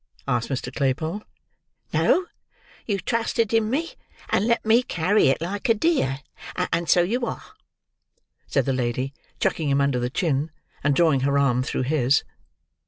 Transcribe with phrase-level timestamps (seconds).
[0.27, 0.73] asked Mr.
[0.73, 1.21] Claypole.
[1.93, 2.25] "No;
[2.87, 3.91] you trusted in me,
[4.29, 6.21] and let me carry it like a dear,
[6.73, 7.43] and so you are,"
[8.47, 10.49] said the lady, chucking him under the chin,
[10.83, 12.23] and drawing her arm through his.